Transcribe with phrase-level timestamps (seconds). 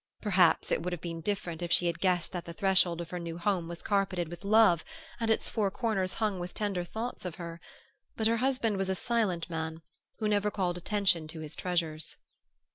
[0.19, 3.19] Perhaps it would have been different if she had guessed that the threshold of her
[3.19, 4.83] new home was carpeted with love
[5.19, 7.61] and its four corners hung with tender thoughts of her;
[8.17, 9.83] but her husband was a silent man,
[10.17, 12.15] who never called attention to his treasures.